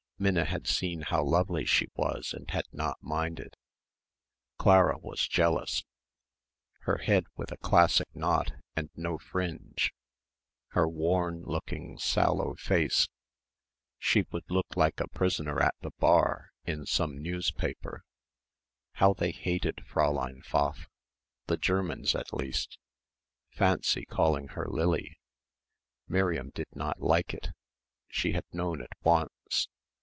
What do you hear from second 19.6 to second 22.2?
Fräulein Pfaff. The Germans